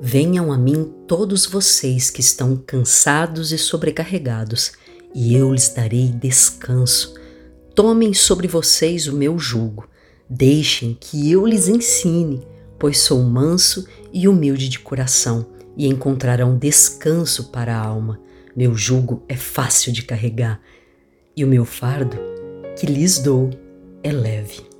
Venham 0.00 0.52
a 0.52 0.58
mim 0.58 0.92
todos 1.06 1.46
vocês 1.46 2.10
que 2.10 2.20
estão 2.20 2.54
cansados 2.54 3.50
e 3.50 3.58
sobrecarregados, 3.58 4.72
e 5.14 5.34
eu 5.34 5.52
lhes 5.52 5.70
darei 5.70 6.08
descanso. 6.08 7.14
Tomem 7.74 8.12
sobre 8.12 8.46
vocês 8.46 9.06
o 9.06 9.16
meu 9.16 9.38
jugo, 9.38 9.88
deixem 10.28 10.96
que 11.00 11.30
eu 11.30 11.46
lhes 11.46 11.68
ensine, 11.68 12.46
pois 12.78 12.98
sou 12.98 13.22
manso 13.22 13.86
e 14.12 14.28
humilde 14.28 14.68
de 14.68 14.78
coração, 14.78 15.46
e 15.76 15.86
encontrarão 15.86 16.58
descanso 16.58 17.50
para 17.50 17.74
a 17.74 17.82
alma. 17.82 18.20
Meu 18.54 18.74
jugo 18.74 19.22
é 19.28 19.36
fácil 19.36 19.92
de 19.92 20.02
carregar, 20.02 20.60
e 21.34 21.42
o 21.42 21.48
meu 21.48 21.64
fardo 21.64 22.18
que 22.78 22.86
lhes 22.86 23.18
dou 23.18 23.48
é 24.02 24.12
leve. 24.12 24.75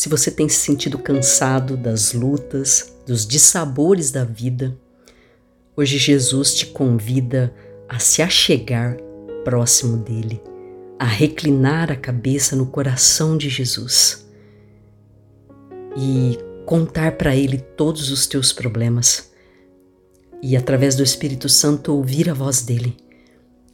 Se 0.00 0.08
você 0.08 0.30
tem 0.30 0.48
se 0.48 0.56
sentido 0.56 0.98
cansado 0.98 1.76
das 1.76 2.14
lutas, 2.14 2.90
dos 3.06 3.26
dissabores 3.26 4.10
da 4.10 4.24
vida, 4.24 4.74
hoje 5.76 5.98
Jesus 5.98 6.54
te 6.54 6.64
convida 6.68 7.54
a 7.86 7.98
se 7.98 8.22
achegar 8.22 8.96
próximo 9.44 9.98
dele, 9.98 10.42
a 10.98 11.04
reclinar 11.04 11.92
a 11.92 11.96
cabeça 11.96 12.56
no 12.56 12.64
coração 12.64 13.36
de 13.36 13.50
Jesus 13.50 14.26
e 15.94 16.38
contar 16.64 17.18
para 17.18 17.36
ele 17.36 17.58
todos 17.58 18.10
os 18.10 18.26
teus 18.26 18.54
problemas 18.54 19.30
e 20.42 20.56
através 20.56 20.96
do 20.96 21.02
Espírito 21.02 21.46
Santo 21.46 21.92
ouvir 21.92 22.30
a 22.30 22.32
voz 22.32 22.62
dele. 22.62 22.96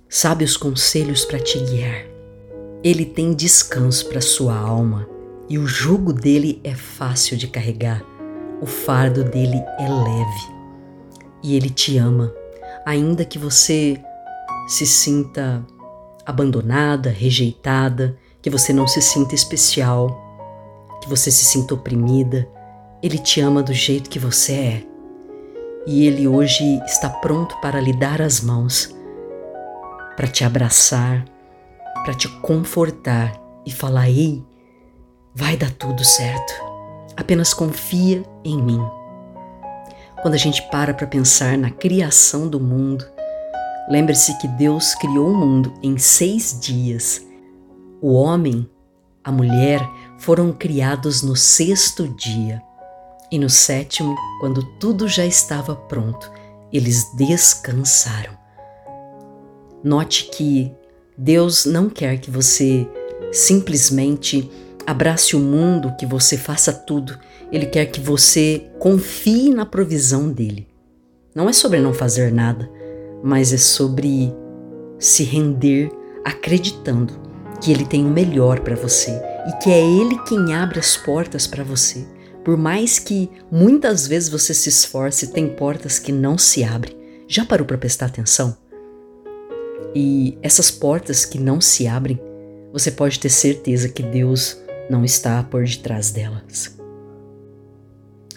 Sabe 0.08 0.42
os 0.42 0.56
conselhos 0.56 1.24
para 1.24 1.38
te 1.38 1.60
guiar. 1.60 2.04
Ele 2.82 3.04
tem 3.04 3.32
descanso 3.32 4.08
para 4.08 4.20
sua 4.20 4.56
alma 4.56 5.14
e 5.48 5.58
o 5.58 5.66
jugo 5.66 6.12
dele 6.12 6.60
é 6.64 6.74
fácil 6.74 7.36
de 7.36 7.46
carregar, 7.46 8.02
o 8.60 8.66
fardo 8.66 9.22
dele 9.22 9.62
é 9.78 9.88
leve. 9.88 10.56
E 11.42 11.56
ele 11.56 11.70
te 11.70 11.96
ama, 11.98 12.32
ainda 12.84 13.24
que 13.24 13.38
você 13.38 14.00
se 14.66 14.86
sinta 14.86 15.64
abandonada, 16.24 17.08
rejeitada, 17.08 18.18
que 18.42 18.50
você 18.50 18.72
não 18.72 18.86
se 18.86 19.00
sinta 19.00 19.34
especial, 19.34 20.08
que 21.00 21.08
você 21.08 21.30
se 21.30 21.44
sinta 21.44 21.74
oprimida, 21.74 22.48
ele 23.02 23.18
te 23.18 23.40
ama 23.40 23.62
do 23.62 23.72
jeito 23.72 24.10
que 24.10 24.18
você 24.18 24.52
é. 24.52 24.82
E 25.86 26.04
ele 26.06 26.26
hoje 26.26 26.80
está 26.84 27.08
pronto 27.08 27.56
para 27.60 27.80
lhe 27.80 27.92
dar 27.92 28.20
as 28.20 28.40
mãos, 28.40 28.92
para 30.16 30.26
te 30.26 30.42
abraçar, 30.42 31.24
para 32.04 32.14
te 32.14 32.28
confortar 32.40 33.40
e 33.64 33.70
falar: 33.70 34.08
Ei, 34.08 34.44
Vai 35.38 35.54
dar 35.54 35.70
tudo 35.72 36.02
certo. 36.02 36.54
Apenas 37.14 37.52
confia 37.52 38.24
em 38.42 38.56
mim. 38.56 38.80
Quando 40.22 40.32
a 40.32 40.38
gente 40.38 40.62
para 40.70 40.94
para 40.94 41.06
pensar 41.06 41.58
na 41.58 41.70
criação 41.70 42.48
do 42.48 42.58
mundo, 42.58 43.04
lembre-se 43.86 44.38
que 44.38 44.48
Deus 44.48 44.94
criou 44.94 45.28
o 45.28 45.36
mundo 45.36 45.74
em 45.82 45.98
seis 45.98 46.58
dias. 46.58 47.22
O 48.00 48.14
homem, 48.14 48.66
a 49.22 49.30
mulher 49.30 49.86
foram 50.16 50.54
criados 50.54 51.20
no 51.20 51.36
sexto 51.36 52.08
dia. 52.08 52.62
E 53.30 53.38
no 53.38 53.50
sétimo, 53.50 54.16
quando 54.40 54.64
tudo 54.78 55.06
já 55.06 55.26
estava 55.26 55.76
pronto, 55.76 56.32
eles 56.72 57.14
descansaram. 57.14 58.32
Note 59.84 60.30
que 60.30 60.72
Deus 61.14 61.66
não 61.66 61.90
quer 61.90 62.16
que 62.20 62.30
você 62.30 62.88
simplesmente 63.30 64.50
Abrace 64.86 65.34
o 65.34 65.40
mundo, 65.40 65.94
que 65.98 66.06
você 66.06 66.36
faça 66.36 66.72
tudo. 66.72 67.18
Ele 67.50 67.66
quer 67.66 67.86
que 67.86 68.00
você 68.00 68.70
confie 68.78 69.50
na 69.50 69.66
provisão 69.66 70.30
dele. 70.30 70.68
Não 71.34 71.48
é 71.48 71.52
sobre 71.52 71.80
não 71.80 71.92
fazer 71.92 72.32
nada, 72.32 72.70
mas 73.22 73.52
é 73.52 73.58
sobre 73.58 74.32
se 74.98 75.24
render 75.24 75.90
acreditando 76.24 77.12
que 77.60 77.72
ele 77.72 77.84
tem 77.84 78.04
o 78.04 78.10
melhor 78.10 78.60
para 78.60 78.76
você 78.76 79.10
e 79.48 79.52
que 79.62 79.70
é 79.70 79.80
ele 79.80 80.18
quem 80.24 80.54
abre 80.54 80.78
as 80.78 80.96
portas 80.96 81.46
para 81.46 81.64
você. 81.64 82.06
Por 82.44 82.56
mais 82.56 82.98
que 82.98 83.28
muitas 83.50 84.06
vezes 84.06 84.28
você 84.28 84.54
se 84.54 84.68
esforce, 84.68 85.32
tem 85.32 85.48
portas 85.48 85.98
que 85.98 86.12
não 86.12 86.38
se 86.38 86.62
abrem. 86.62 86.96
Já 87.26 87.44
parou 87.44 87.66
para 87.66 87.76
prestar 87.76 88.06
atenção? 88.06 88.56
E 89.94 90.38
essas 90.42 90.70
portas 90.70 91.24
que 91.24 91.38
não 91.38 91.60
se 91.60 91.88
abrem, 91.88 92.20
você 92.72 92.90
pode 92.90 93.18
ter 93.18 93.30
certeza 93.30 93.88
que 93.88 94.02
Deus 94.02 94.60
não 94.90 95.04
está 95.04 95.42
por 95.42 95.64
detrás 95.64 96.10
delas. 96.10 96.76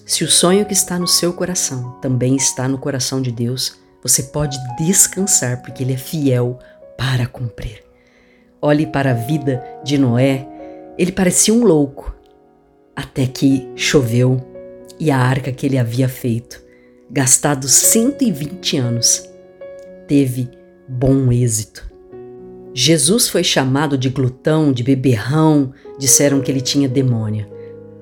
Se 0.05 0.23
o 0.23 0.29
sonho 0.29 0.65
que 0.65 0.73
está 0.73 0.97
no 0.97 1.07
seu 1.07 1.33
coração 1.33 1.91
também 2.01 2.35
está 2.35 2.67
no 2.67 2.77
coração 2.77 3.21
de 3.21 3.31
Deus, 3.31 3.77
você 4.01 4.23
pode 4.23 4.57
descansar 4.77 5.61
porque 5.61 5.83
Ele 5.83 5.93
é 5.93 5.97
fiel 5.97 6.57
para 6.97 7.27
cumprir. 7.27 7.83
Olhe 8.61 8.85
para 8.85 9.11
a 9.11 9.13
vida 9.13 9.63
de 9.83 9.97
Noé, 9.97 10.47
ele 10.97 11.13
parecia 11.13 11.53
um 11.53 11.63
louco, 11.63 12.13
até 12.93 13.25
que 13.25 13.71
choveu 13.73 14.45
e 14.99 15.09
a 15.09 15.17
arca 15.17 15.49
que 15.49 15.65
ele 15.65 15.77
havia 15.77 16.09
feito, 16.09 16.61
gastado 17.09 17.69
120 17.69 18.77
anos, 18.77 19.29
teve 20.05 20.49
bom 20.85 21.31
êxito. 21.31 21.88
Jesus 22.73 23.27
foi 23.27 23.43
chamado 23.43 23.97
de 23.97 24.09
glutão, 24.09 24.71
de 24.71 24.83
beberrão, 24.83 25.73
disseram 25.97 26.39
que 26.41 26.51
ele 26.51 26.61
tinha 26.61 26.87
demônio. 26.87 27.47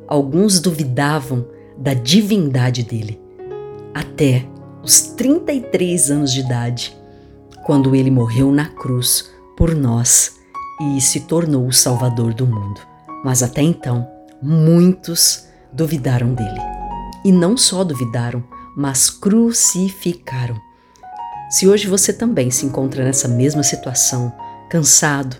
Alguns 0.08 0.60
duvidavam 0.60 1.48
da 1.78 1.94
divindade 1.94 2.84
dele. 2.84 3.20
Até 3.94 4.46
os 4.84 5.02
33 5.02 6.12
anos 6.12 6.34
de 6.34 6.42
idade, 6.42 6.98
quando 7.66 7.96
ele 7.96 8.12
morreu 8.12 8.52
na 8.52 8.66
cruz 8.66 9.32
por 9.56 9.74
nós 9.74 10.38
e 10.82 11.02
se 11.02 11.22
tornou 11.22 11.68
o 11.68 11.74
Salvador 11.74 12.34
do 12.34 12.46
mundo. 12.46 12.80
Mas 13.24 13.42
até 13.42 13.62
então, 13.62 14.08
muitos 14.42 15.48
duvidaram 15.74 16.34
dele. 16.34 16.62
E 17.26 17.32
não 17.32 17.58
só 17.58 17.84
duvidaram, 17.84 18.44
mas 18.76 19.10
crucificaram. 19.10 20.56
Se 21.50 21.68
hoje 21.68 21.88
você 21.88 22.14
também 22.14 22.52
se 22.52 22.66
encontra 22.66 23.04
nessa 23.04 23.28
mesma 23.28 23.64
situação, 23.64 24.32
cansado, 24.70 25.38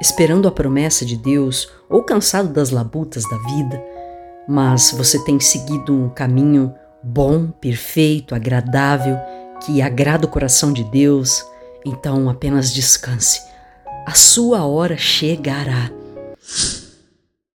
esperando 0.00 0.48
a 0.48 0.52
promessa 0.52 1.04
de 1.04 1.16
Deus 1.16 1.70
ou 1.88 2.02
cansado 2.02 2.48
das 2.48 2.70
labutas 2.70 3.24
da 3.28 3.36
vida, 3.36 3.82
mas 4.48 4.92
você 4.92 5.22
tem 5.24 5.38
seguido 5.38 5.94
um 5.94 6.08
caminho 6.08 6.74
bom, 7.02 7.48
perfeito, 7.48 8.34
agradável, 8.34 9.18
que 9.64 9.82
agrada 9.82 10.26
o 10.26 10.30
coração 10.30 10.72
de 10.72 10.84
Deus, 10.84 11.44
então 11.84 12.28
apenas 12.28 12.72
descanse. 12.72 13.42
A 14.06 14.14
sua 14.14 14.64
hora 14.64 14.96
chegará. 14.96 15.90